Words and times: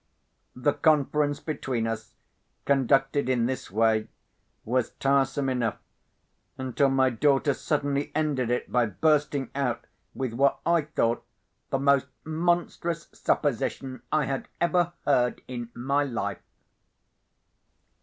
The 0.55 0.73
conference 0.73 1.39
between 1.39 1.85
us, 1.85 2.15
conducted 2.65 3.29
in 3.29 3.45
this 3.45 3.69
way, 3.69 4.07
was 4.65 4.93
tiresome 4.93 5.47
enough, 5.47 5.77
until 6.57 6.89
my 6.89 7.11
daughter 7.11 7.53
suddenly 7.53 8.11
ended 8.15 8.49
it 8.49 8.71
by 8.71 8.87
bursting 8.87 9.51
out 9.53 9.85
with 10.15 10.33
what 10.33 10.59
I 10.65 10.85
thought 10.85 11.23
the 11.69 11.77
most 11.77 12.07
monstrous 12.23 13.09
supposition 13.13 14.01
I 14.11 14.25
had 14.25 14.47
ever 14.59 14.93
heard 15.05 15.43
in 15.47 15.69
my 15.75 16.03
life. 16.03 16.41